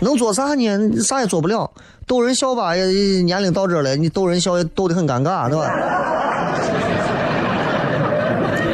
[0.01, 1.01] 能做啥呢？
[1.03, 1.71] 啥也做不了。
[2.07, 2.85] 逗人笑吧，也
[3.23, 5.71] 年龄到这了，你逗人笑也逗得很尴尬，对吧？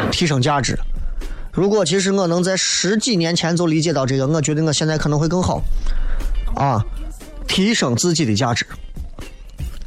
[0.13, 0.79] 提升价值。
[1.53, 5.63] 如果其实我能在十几年前就理解到这个，我觉得我现在可能会更好。
[6.55, 6.85] 啊，
[7.49, 8.67] 提升自己的价值，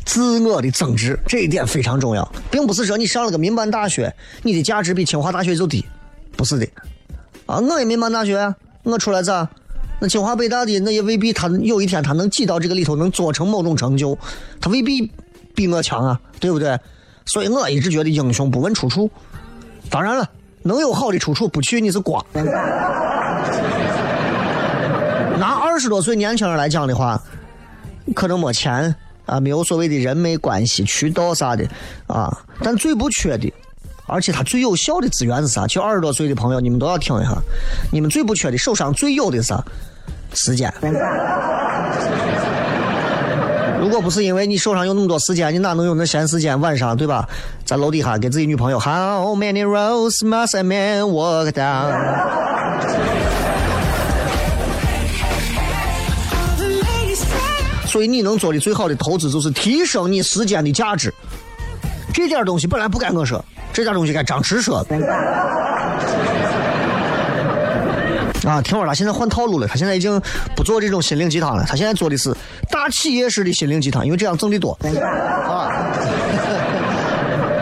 [0.05, 4.13] 自我的增值，这一点非常重要，并不是说你上了个民办大学，
[4.43, 5.83] 你的价值比清华大学就低，
[6.37, 6.67] 不是的。
[7.47, 9.49] 啊，我也民办大学，我出来咋？
[9.99, 14.17] 那清华北大的那也未必，他有一天他能挤到这个里头，能做成某种成就，
[14.61, 15.11] 他未必
[15.53, 16.77] 比我强啊，对不对？
[17.25, 19.09] 所以我一直觉得英雄不问出处。
[19.89, 20.29] 当然了，
[20.63, 22.23] 能有好的出处，不去你是瓜。
[25.39, 27.21] 拿二十多岁年轻人来讲的话，
[28.13, 28.93] 可能没钱
[29.25, 31.67] 啊，没有所谓的人脉关系、渠道啥的
[32.07, 33.51] 啊，但最不缺的，
[34.07, 35.65] 而且他最有效的资源是啥？
[35.67, 37.35] 就二十多岁的朋友，你们都要听一下，
[37.91, 39.63] 你们最不缺的，手上最有的啥？
[40.33, 40.73] 时间。
[43.79, 46.59] 如果不是因为你手上有那么多时间，你哪能有那闲时间？
[46.59, 47.27] 晚上对吧，
[47.65, 51.93] 在楼底下给自己女朋友 How many roses must a man walk down？
[57.95, 61.13] 所以你能做的最好的投资就是提升你时间的价值。
[62.13, 64.85] 这点东西本来不该我说，这点东西该张弛说。
[68.45, 70.21] 啊，听我了，现在换套路了，他现在已经
[70.57, 72.35] 不做这种心灵鸡汤了，他现在做的是
[72.69, 74.77] 大企业式的心灵鸡汤，因为这样挣的多。
[75.47, 75.71] 啊，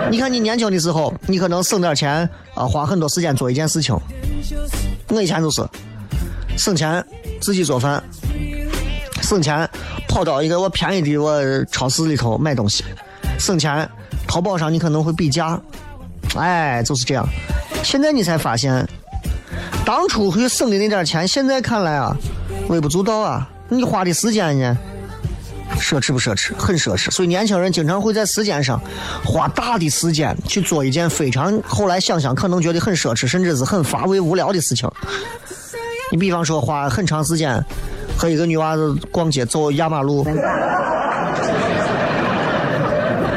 [0.09, 3.95] 你看你年轻的时候，你可能省点钱啊，花很多时间做一件事情。
[5.09, 5.63] 我以前就是
[6.57, 7.05] 省钱
[7.39, 8.03] 自己做饭，
[9.33, 9.67] 省钱
[10.07, 12.83] 跑到一个我便宜的我超市里头买东西，
[13.39, 13.89] 省钱
[14.27, 15.59] 淘宝上你可能会比价，
[16.35, 17.27] 哎，就是这样。
[17.83, 18.87] 现在你才发现。
[19.85, 22.15] 当初会省的那点钱，现在看来啊，
[22.69, 23.49] 微不足道啊。
[23.67, 24.77] 你花的时间呢，
[25.77, 26.55] 奢侈不奢侈？
[26.55, 27.11] 很奢侈。
[27.11, 28.79] 所以年轻人经常会在时间上
[29.25, 34.89] 花大的时间去做一件非常后来想想可能觉得很奢侈，甚至是很乏味无聊的事情。
[36.11, 37.61] 你比方说花很长时间
[38.17, 40.25] 和一个女娃子逛街走压马路。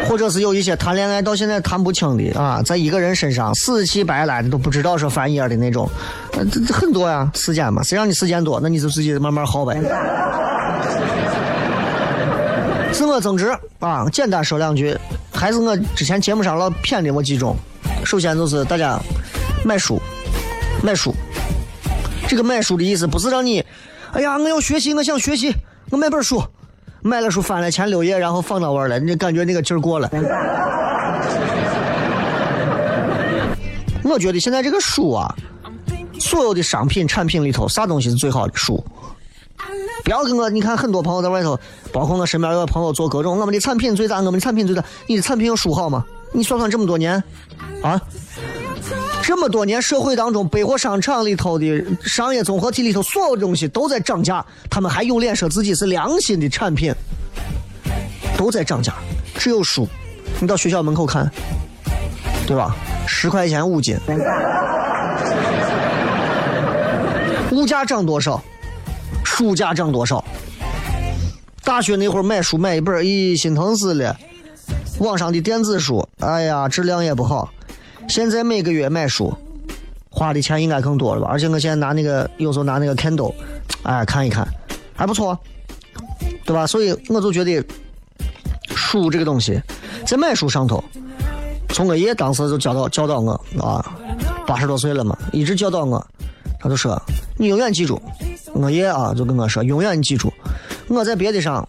[0.08, 5.90] 或者是有一些谈恋爱到现在谈不清的啊，在一个人身上死乞白赖的都不知道说翻页的那种，
[6.32, 7.28] 这这很多呀。
[7.34, 9.76] 时间嘛，谁让你时间多，那你就自己慢慢耗呗。
[12.92, 14.96] 自我增值啊，简单说两句，
[15.34, 17.56] 还是我之前节目上老骗的我几种。
[18.04, 18.98] 首先就是大家
[19.64, 20.00] 买书，
[20.82, 21.12] 买书。
[22.28, 23.62] 这个买书的意思不是让你，
[24.16, 25.54] 哎呀，我要学习，我想学习，
[25.90, 26.42] 我买本书。
[27.02, 30.10] 买了书翻了前六页，然后放到玩了，你感觉那个劲儿过了。
[34.02, 35.36] 我觉得现在这个书啊，
[36.18, 38.56] 所有的商品产品里头，啥东西是最好的？
[38.56, 38.82] 书。
[40.02, 41.60] 不要跟我，你看很多朋友在外头，
[41.92, 44.82] 包括我身边有个朋友做各种，我们的产品最大，我们的产品最大。
[45.06, 46.02] 你的产品有书好吗？
[46.32, 47.22] 你算算这么多年，
[47.82, 48.00] 啊，
[49.26, 56.94] 这么多年社会当中，百货商场里头的商业综合体里头，所有东西都在涨价，他们还有脸说自己是良心的产品？
[58.38, 58.94] 都在涨价，
[59.34, 59.88] 只有书，
[60.38, 61.28] 你到学校门口看，
[62.46, 62.76] 对吧？
[63.04, 63.98] 十块钱五斤，
[67.50, 68.40] 物价涨多少？
[69.24, 70.24] 书价涨多少？
[71.64, 74.16] 大学那会儿买书买一本，咦，心疼死了。
[75.00, 77.50] 网上的电子书，哎呀，质量也不好。
[78.08, 79.34] 现在每个月买书，
[80.10, 81.28] 花的钱应该更多了吧？
[81.30, 83.34] 而且我现在拿那个，有时候拿那个 Kindle，
[83.82, 84.46] 哎，看一看，
[84.94, 85.38] 还不错，
[86.44, 86.66] 对吧？
[86.66, 87.64] 所以我就觉得。
[88.74, 89.60] 书这个东西，
[90.06, 90.82] 在买书上头，
[91.68, 93.96] 从我爷当时就教导教导我啊，
[94.46, 96.04] 八十多岁了嘛，一直教导我，
[96.60, 97.00] 他就说
[97.36, 98.00] 你永远记住，
[98.54, 100.32] 我爷啊就跟我说，永远记住，
[100.88, 101.66] 我在别的上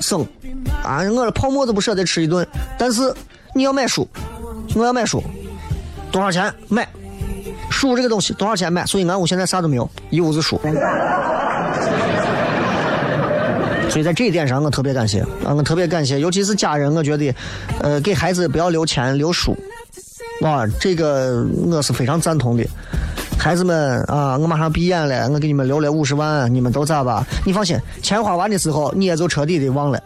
[0.00, 0.24] 省
[0.84, 2.46] 啊，我泡沫都不舍得吃一顿，
[2.78, 3.12] 但是
[3.54, 4.06] 你要买书，
[4.74, 5.22] 我要买书，
[6.12, 6.86] 多少钱买？
[7.70, 8.86] 书这个东西多少钱买？
[8.86, 10.60] 所以俺屋现在啥都没有，一屋子书。
[13.88, 15.52] 所以在这一点上，我特别感谢啊！
[15.54, 17.34] 我特别感谢，尤其是家人，我觉得，
[17.82, 19.54] 呃，给孩子不要留钱留书，
[20.40, 22.64] 哇，这个我是非常赞同的。
[23.38, 27.26] 孩子们啊，我马上闭眼了，我给你们留了五十万，你们都咋吧？
[27.44, 30.02] 你放心，钱花完的时候，你也就彻底的忘了，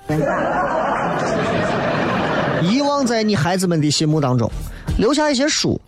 [2.62, 4.50] 遗忘在你孩子们的心目当中，
[4.99, 5.80] 留下一些书，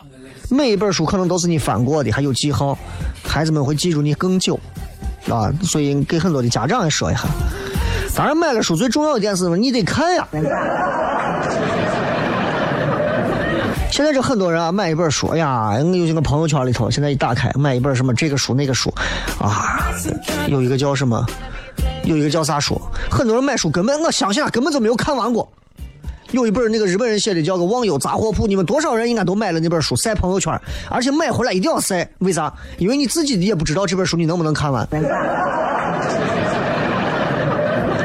[0.49, 2.77] 每一本书可能都是你翻过的，还有记号，
[3.23, 4.59] 孩子们会记住你更久，
[5.29, 5.51] 啊！
[5.63, 7.21] 所以给很多的家长也说一下。
[8.15, 9.57] 当然，买了书最重要一点是什么？
[9.57, 10.27] 你得看呀。
[13.91, 18.93] 现在这很多人啊，买一本书，哎呀，有些个朋友圈里头，现在一打开，买一本什么这个书那个书，
[19.39, 19.89] 啊，
[20.47, 21.25] 有一个叫什么，
[22.03, 22.79] 有一个叫啥书，
[23.09, 25.51] 很多人买书根本我相信啊，根本就没有看完过。
[26.31, 30.53] 有一本那个日本人写的叫个《忘忧杂货铺》，你们多少人应该都买了那本书，晒朋友圈，
[30.89, 32.53] 而且买回来一定要晒，为啥？
[32.77, 34.87] 因为你自己也不知道这本书你能不能看完。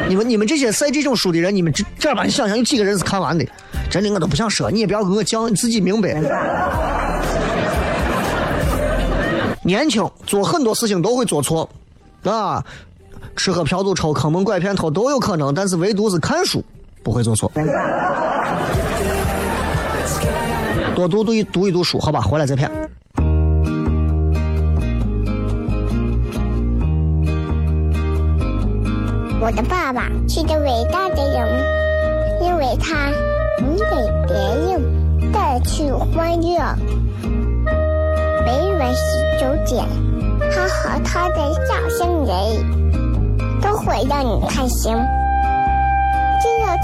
[0.08, 3.44] 你们你们这些晒这种书的人，你们这这吧，你想想有几个人是看完的？
[3.90, 6.20] 真的我都不想说，你也不要跟我犟，你自己明白。
[9.62, 11.68] 年轻做很多事情都会做错，
[12.22, 12.64] 啊，
[13.36, 16.64] 吃喝嫖赌抽坑蒙拐骗偷都有可能，但是唯独是看书
[17.04, 17.52] 不会做错。
[20.96, 22.70] 多读读一读一读书，好吧，回来再骗。
[29.40, 31.46] 我的爸爸是个伟大的人，
[32.40, 33.10] 因为他
[33.60, 33.84] 能给
[34.26, 34.34] 别
[34.72, 36.58] 人带去欢乐。
[38.46, 39.00] 每晚十
[39.38, 39.84] 九点，
[40.50, 42.32] 他和他的笑声人，
[43.60, 44.96] 都会让你开心。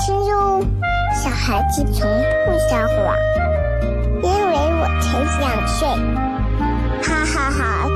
[0.00, 0.64] 听哟，
[1.12, 2.08] 小孩子从
[2.46, 3.14] 不撒谎，
[4.22, 5.86] 因为我才两岁。
[7.02, 7.86] 哈哈哈，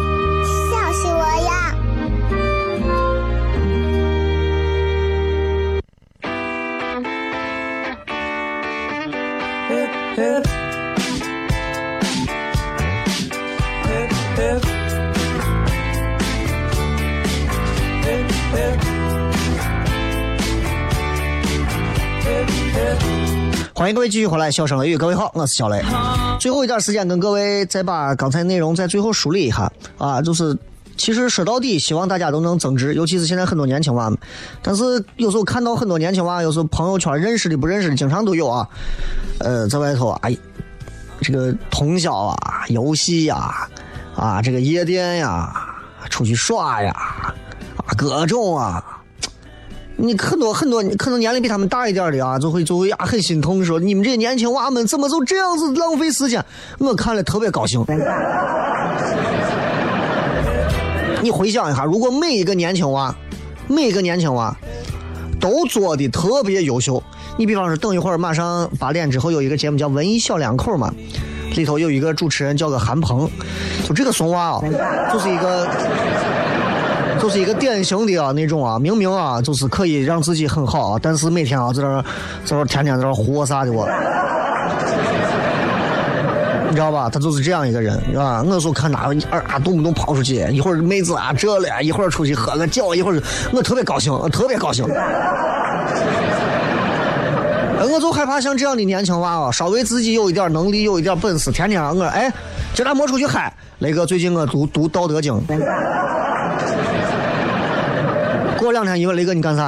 [23.76, 25.82] 欢迎各位继续回来，笑声雷雨，各位好，我是小雷。
[26.38, 30.56] 最后一点时间跟各位再把刚才内容在最后梳理一下啊，就是
[30.96, 34.16] 其实说到底，希望大家都能增值，尤其是现在很多年轻娃们。
[34.62, 38.68] 但是有时候看到很多年轻娃，有时候朋友圈认识的不认识的，经常都有啊。
[39.40, 40.36] 呃，在外头啊，哎，
[41.20, 42.36] 这个通宵啊，
[42.68, 43.68] 游戏呀，
[44.14, 45.52] 啊，这个夜店呀，
[46.08, 46.92] 出去耍呀，
[47.76, 49.00] 啊，各种啊。
[49.96, 56.44] 你很多很多可能年龄比他们大一点的啊，就会就会啊很心痛，说你们这些年轻娃们怎么就这样子浪费时间？
[56.78, 57.84] 我看了特别高兴。
[61.22, 63.14] 你回想一下，如果每一个年轻娃，
[63.68, 64.54] 每一个年轻娃
[65.40, 67.02] 都做的特别优秀，
[67.38, 70.92] 你比方说等一会儿马上八点之后有一个节目叫《文艺小两口》嘛，
[71.54, 73.30] 里头有一个主持人叫个韩鹏，
[73.88, 74.60] 就这个怂娃啊，
[75.12, 75.68] 就是一个。
[77.20, 82.02] 就是一个典型的啊那种啊，明明啊就是可以让自己很好啊，但是每天啊在这儿
[82.44, 83.88] 在这儿天天在这儿活啥的我，
[86.68, 87.08] 你知道吧？
[87.08, 88.44] 他就是这样一个人，是吧？
[88.46, 94.84] 我说看哪二啊动不动跑出去，一会儿妹子啊这了，一会儿出去喝个酒，一会儿我特别高兴，特别高兴。
[97.86, 102.32] 我就害怕像这样的年轻娃啊，稍微自己有一点能力，有一点本事，天天我哎，
[102.74, 103.52] 今天没出去嗨。
[103.78, 105.32] 雷哥，最近我读读《道德经》。
[108.64, 109.64] 过两天，因为雷哥你干啥？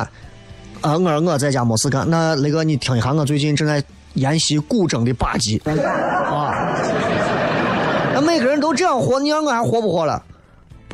[0.80, 2.08] 啊，我说我在家没事干。
[2.08, 3.82] 那雷哥你听一下，我最近正在
[4.14, 5.60] 研习古筝的把击。
[5.64, 6.74] 啊，
[8.14, 10.22] 那每个人都这样活，你让我还活不活了？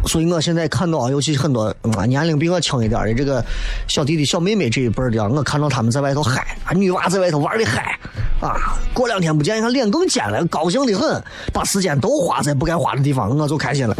[0.06, 3.44] 所以我现在看到，尤其很多啊年龄比我轻一点的这个
[3.86, 7.96] 小弟弟、小妹妹这一辈的，我看到他们在外头嗨，啊女娃在外头玩的嗨，
[8.40, 11.22] 啊，过两天不见，你看脸更尖了，高兴的很，
[11.52, 13.94] 把时间都花在不该花的地方，我就开心了。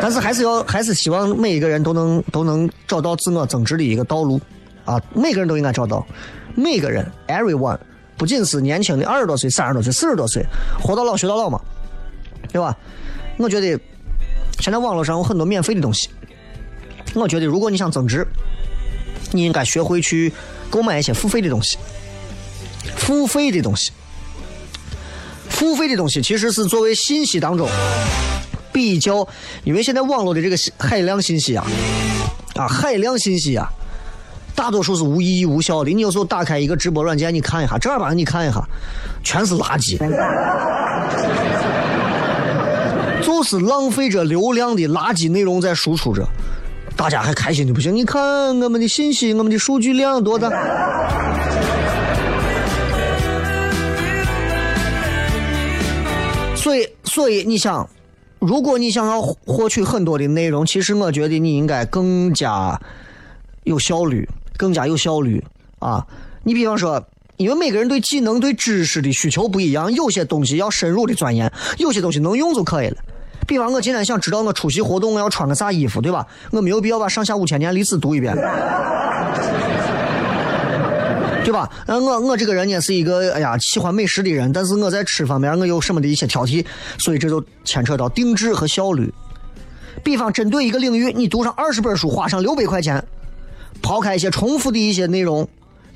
[0.00, 4.40] 但是还是要，还是希望每一个人都能都能找到自我增值的一个道路，
[4.84, 6.06] 啊，每个人都应该找到，
[6.54, 7.78] 每个人，everyone，
[8.16, 10.44] 不仅是年轻的二十多岁、三十多岁、四十多岁，
[10.80, 11.60] 活到老学到老嘛，
[12.50, 12.76] 对吧？
[13.38, 13.78] 我觉得
[14.58, 16.08] 现在网络上有很多免费的东西，
[17.14, 18.26] 我觉得如果你想增值，
[19.32, 20.32] 你应该学会去
[20.70, 21.78] 购买一些付费的东西，
[22.96, 23.92] 付费的东西，
[25.48, 27.68] 付费的东西其实是作为信息当中。
[28.72, 29.26] 比较，
[29.64, 31.66] 因为现在网络的这个海量信息啊，
[32.56, 33.68] 啊海量信息啊，
[34.54, 35.90] 大多数是无意义、无效的。
[35.90, 38.62] 你有时候打开一个直播软件，你看一下，正儿八经你看一下，
[39.22, 39.98] 全是垃圾，
[43.22, 46.26] 就是浪费着流量的垃圾内容在输出着，
[46.96, 47.94] 大家还开心的不行。
[47.94, 48.20] 你看
[48.60, 50.48] 我们的信息，我们的数据量多大？
[56.56, 57.88] 所以，所以你想。
[58.40, 62.80] 如果你想要获取很多的内容，其实我觉得你应该更加
[63.64, 64.26] 有效率，
[64.56, 65.44] 更加有效率
[65.78, 66.06] 啊！
[66.42, 67.04] 你比方说，
[67.36, 72.96] 因为每个人对技能、对知识的需求不一样，有些东西要深入的钻研，有些东西能用就可以了。
[73.46, 76.26] 比方我今天想知道我出席活动我要穿个啥衣服，对吧？
[76.50, 78.34] 我没有必要把上下五千年历史读一遍。
[81.44, 81.68] 对吧？
[81.86, 86.64] 呃，我我这个人呢是一个哎呀喜欢美食的人，但是我在吃方面我有什么的一些挑剔，
[86.98, 89.12] 所以这就牵扯到定制和效率。
[90.04, 93.02] 比方针对一个领域，你读上二十本书，花上六百块钱，
[93.82, 95.46] 抛开一些重复的一些内容，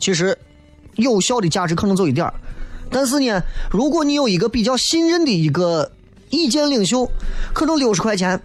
[0.01, 0.36] 其实
[0.97, 2.34] 有效的价值可能就一点儿。
[2.90, 5.90] 但是呢，如果你有一个比较信任的一个
[6.30, 7.09] 意见领袖，
[7.53, 8.38] 可能六十块钱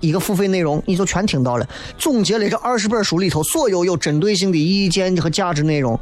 [0.00, 1.68] 一个付费内容，你就全听到了，
[1.98, 5.98] 总结了这二十本书里头所有有针对性的意见和价值内容，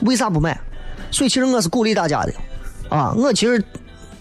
[0.00, 0.58] 为啥不买？
[1.10, 2.32] 所以其实我是鼓励大家的，
[2.90, 3.62] 啊，我其实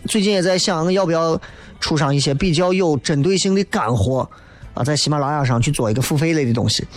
[0.05, 1.39] 最近也在想，我要不要
[1.79, 4.27] 出上一些比较有针对性的干货
[4.73, 6.87] 啊，在喜马拉雅上去做一个付费类的东西。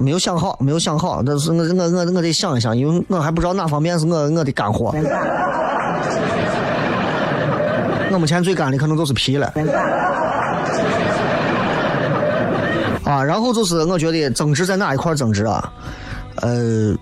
[0.00, 4.94] 没有想好，没有想好，但是我我我我得想一想，因为我还不知道哪方面是我我的干货。
[8.12, 9.52] 我目前最干的可能就是皮了。
[13.04, 15.72] 啊，然后就是我觉得增值在哪一块增值啊？
[16.42, 16.94] 呃，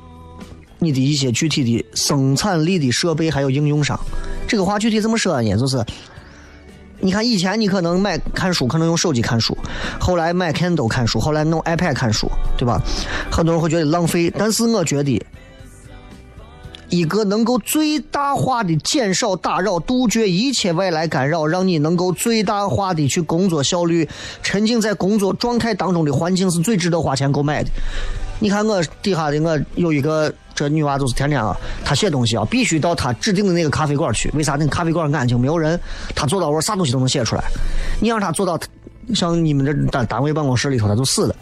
[0.85, 3.99] 你的一些具体的生产力的设备还有应用上，
[4.47, 5.57] 这个话具体怎么说呢？
[5.57, 5.85] 就是，
[7.01, 9.57] 你看以前你可能买看书，可能用手机看书，
[9.99, 12.81] 后来买 Kindle 看书，后来弄 iPad 看书，对吧？
[13.31, 15.21] 很多人会觉得浪费，但是我觉得。
[16.91, 24.09] 一个能够最大化的减少打扰、杜绝一切外来干扰，让你能够最大化的去工作效率、
[24.45, 27.71] 沉浸在工作状态当中的环境，是最值得花钱购买的。
[28.39, 34.31] 你看我底下的我有一个这女娃，就是天天啊，她写东西啊，必须到她指定的那个咖啡馆去。
[34.35, 34.53] 为啥？
[34.53, 35.79] 那个咖啡馆安静，没有人，
[36.15, 37.45] 她坐到我啥东西都能写出来。
[38.01, 38.59] 你让她坐到
[39.15, 41.35] 像你们这单单位办公室里头，她就死了，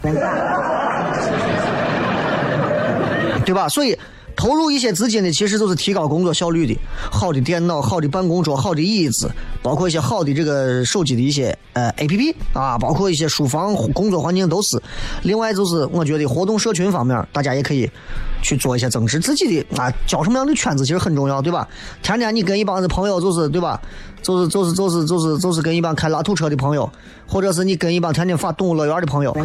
[3.45, 3.69] 对吧？
[3.69, 3.97] 所以。
[4.35, 6.77] 投入一些资金呢，其实就是提高工作效率的。
[7.11, 9.29] 好的电脑、好的办公桌、好的椅子，
[9.61, 14.81] 包括一些好的这个手机的一些呃 A P P 啊，包括一些书房工作环境都是。
[15.21, 17.89] 另外就是我觉得活动社群方面，大家也可以
[18.41, 21.67] 去做一些增值自己的啊，交什么样的圈子其实很重要，对吧？
[22.01, 23.79] 天天你跟一帮子朋友就是对吧？
[24.21, 26.89] 就是就是就是就是就是跟一帮开拉土车的朋友，
[27.27, 29.35] 或者是你跟一帮天天发动物乐园的朋友。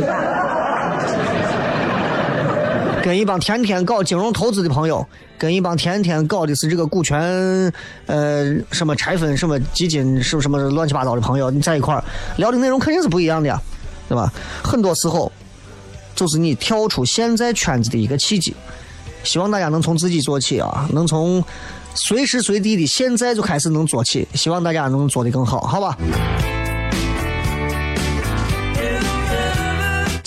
[3.03, 5.07] 跟一帮天天搞金融投资的朋友，
[5.39, 7.73] 跟一帮天天搞的是这个股权，
[8.07, 12.05] 呃，什么拆分、什么基金、什么什么乱七八糟的朋友，你在一块儿
[12.37, 13.61] 聊的内容肯定是不一样的呀，
[14.09, 14.33] 对吧？
[14.63, 15.31] 很多时候，
[16.15, 18.55] 就是你跳出现在圈子的一个契机。
[19.25, 21.43] 希望大家能从自己做起啊，能从
[21.95, 24.27] 随时随地的现在就开始能做起。
[24.35, 25.97] 希望大家能做得更好，好吧？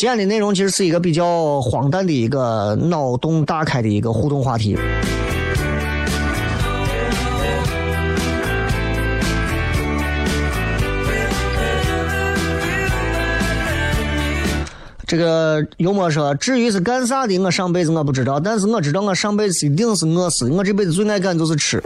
[0.02, 4.76] 今天的内容其实是一个比较荒诞的一个脑洞大开的一个互动话题。
[15.06, 20.50] 这个幽默说：“至于是干啥的，我上辈子我不知道，但是我知道我上辈子一定是饿死。
[20.50, 21.80] 我这辈子最爱干就是吃。”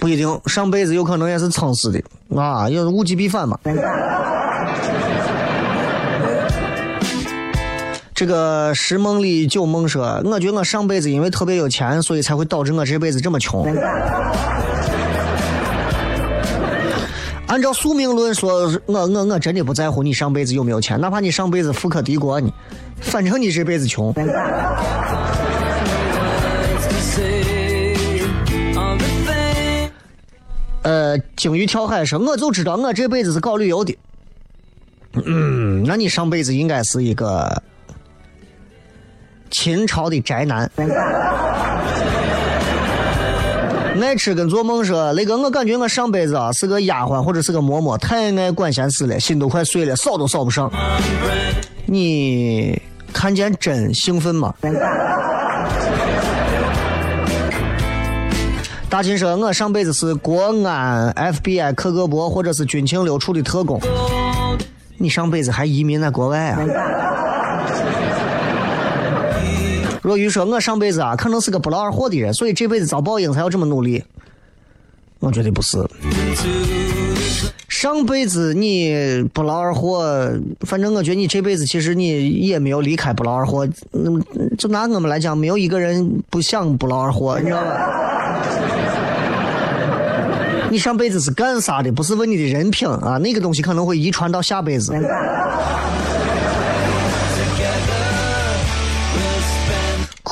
[0.00, 2.02] 不一定，上辈子有可能也是撑死的
[2.34, 3.56] 啊，也是物极必反嘛。
[8.20, 13.64] 这个石梦里九梦说：“我觉得我上辈子因为特别有钱，所以才会导致我这辈子这么穷。”
[17.48, 22.52] 按照宿命论说，我我我真的不在乎你上辈子有没有钱，哪怕你上辈子富可敌国呢，
[23.00, 24.12] 反正你这辈子穷。
[30.82, 33.96] 呃，鲸鱼跳海说：“我就知道我这辈子是搞旅游的。”
[35.24, 37.62] 嗯，那你上辈子应该是一个。
[39.50, 40.70] 秦朝的宅男，
[44.00, 50.72] 爱吃跟做梦说，那个我感觉我上辈子啊是个丫鬟或者是个嬷嬷，太爱管闲事了，心都快碎了，扫都扫不上。
[51.84, 52.80] 你
[53.12, 54.54] 看见真兴奋吗？
[58.88, 63.80] 大秦说，我上辈子是国安、FBI、克格勃或者是军情六处的特工。
[64.96, 66.58] 你上辈子还移民在国外啊？
[70.02, 74.02] 若愚说：“我上辈子啊，可能是个不劳而获的人，所以这辈子遭报应才要这么努力。”
[75.20, 75.78] 我觉得不是。
[77.68, 80.02] 上辈子你不劳而获，
[80.60, 83.66] 反正我觉得你这辈子其实你也没有离开不劳而获。
[83.92, 84.22] 嗯
[84.58, 88.40] 就拿我们来讲，没有一个人不想不劳而获，你知道吧？
[90.70, 91.90] 你上辈子是干啥的？
[91.90, 94.92] 不是问你的人品啊，那个东西可能会遗传到下辈子。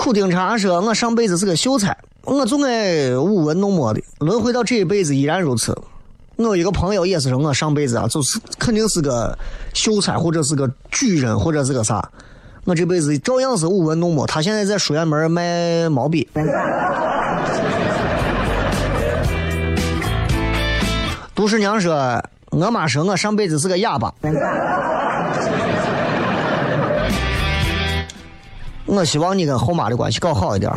[0.08, 1.94] 苦丁茶说：“我上辈子是个秀才，
[2.24, 5.76] 我总爱舞文弄墨的，轮回到这一辈子依然如此。
[6.36, 9.38] 我有一个朋友也是说，我上辈子啊，就是肯定是个
[9.74, 12.02] 秀才，或者是个举人，或者是个啥。
[12.64, 14.26] 我这辈子照样是舞文弄墨。
[14.26, 16.26] 他现在在书院门卖毛笔。
[21.34, 24.10] 杜十娘说：“我妈说我上辈子是个哑巴。”
[28.88, 30.72] 我希望你跟后妈的关系搞好一点。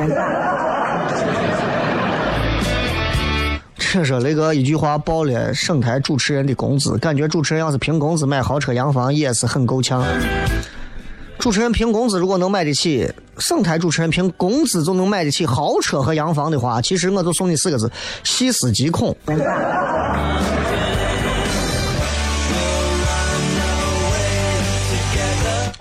[3.78, 10.02] 这说雷哥一句话爆了省台主持人的工资，感觉主持人要是凭工资买豪车洋房也是很够呛。
[11.40, 17.92] 主持人凭工资如果能买得起，省台主持人凭工资就能买得起豪车和洋房的话，其实我就送你四个字：
[18.24, 19.14] 细思极恐。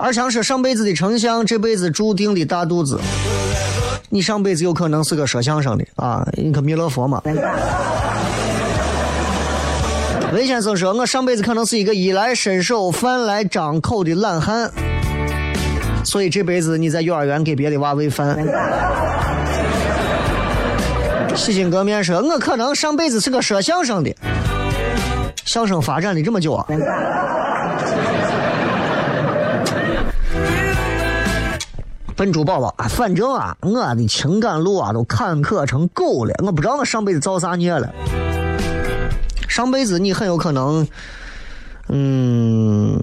[0.01, 2.99] 二强说：上辈子的丞相，这辈子注定的大肚子。
[4.09, 7.21] 你上辈子有可能是个说相声的啊，你可弥勒佛嘛。
[10.33, 14.71] 魏先生说：“我上辈子可能是一个衣来伸手、饭来张口的懒汉。”
[16.03, 18.35] 所以这辈子你在幼儿园给别的娃喂饭。
[21.35, 24.11] 洗心革面说，我可能上辈子是个说相声的，
[25.45, 26.65] 相声发展的这么久啊。
[32.21, 37.91] 笨猪宝宝啊，反正啊，我的情感路啊都坎坷成狗了，我不知道我上辈子造啥孽了。
[39.49, 40.87] 上辈子你很有可能，
[41.87, 43.01] 嗯。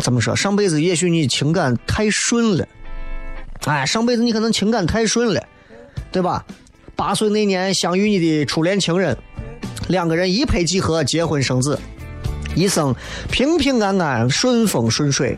[0.00, 0.34] 怎么说？
[0.34, 2.66] 上辈子也许你情感太顺了，
[3.66, 5.42] 哎，上辈子你可能情感太顺了，
[6.10, 6.42] 对吧？
[6.96, 9.14] 八岁那年相遇你的初恋情人，
[9.88, 11.78] 两个人一拍即合，结婚生子，
[12.56, 12.94] 一生
[13.30, 15.36] 平平安安，顺风顺水。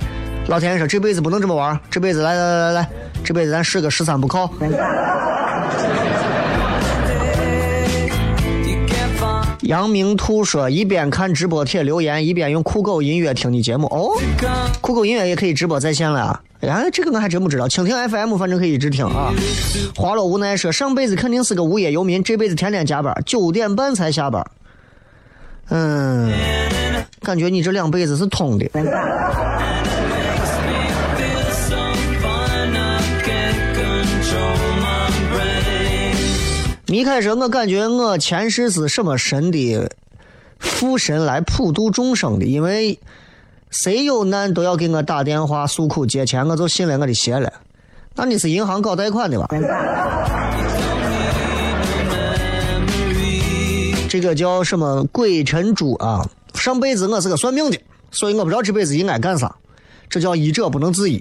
[0.48, 2.88] 老天爷说这辈子不能这么玩，这辈子来来来来来，
[3.24, 4.50] 这辈子咱试个十三不靠。
[9.62, 13.86] 杨明兔说：“一边看直播贴留言，一边用酷狗音乐听你节目。
[13.86, 14.12] 哦，
[14.82, 16.42] 酷狗音乐也可以直播在线了啊！
[16.60, 17.66] 哎，这个我还真不知道。
[17.66, 19.32] 蜻蜓 FM 反正可以一直听啊。”
[19.96, 24.44] 花落无奈说：“上辈子肯定是个无业游民，这辈子天天加班，九点半才下班。”
[25.70, 26.30] 嗯，
[27.22, 28.66] 感觉你这两辈子是通的。
[36.94, 39.90] 一开说：“我感觉我前世是什么神的
[40.60, 42.96] 父神来普度众生的，因为
[43.68, 47.52] 谁有难都要给我打电话诉苦借钱，我就信了我的邪了。
[48.14, 49.48] 那你是银行搞贷款的吧？
[54.08, 56.24] 这个叫什么鬼神珠啊？
[56.54, 57.80] 上辈子我是个算命的，
[58.12, 59.52] 所以我不知道这辈子应该干啥。
[60.08, 61.20] 这叫医者不能自医。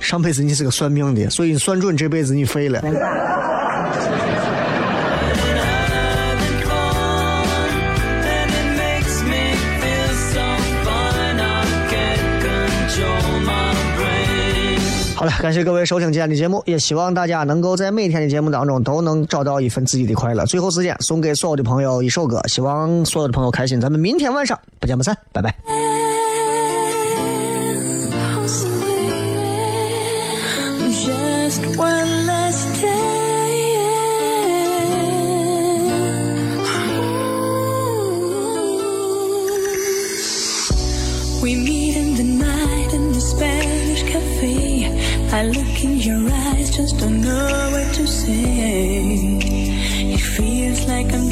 [0.00, 2.82] 上辈子你是个算命的，所以你算准这辈子你废了。”
[15.20, 20.46] 好了，感谢各位收听今天的节目，也希望大家能够在每天的节目当中都能找到一份自己的快乐。
[20.46, 23.78] 最后时间送给所有的朋友一首歌，希望所有的朋友开心。
[23.78, 25.54] 咱们明天晚上不见不散，拜拜。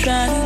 [0.09, 0.38] sun